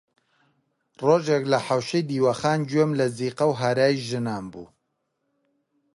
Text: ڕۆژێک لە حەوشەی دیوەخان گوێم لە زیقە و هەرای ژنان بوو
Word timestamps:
ڕۆژێک 1.05 1.43
لە 1.51 1.59
حەوشەی 1.67 2.07
دیوەخان 2.09 2.59
گوێم 2.69 2.91
لە 2.99 3.05
زیقە 3.17 3.45
و 3.47 3.53
هەرای 3.61 4.03
ژنان 4.07 4.45
بوو 4.51 4.67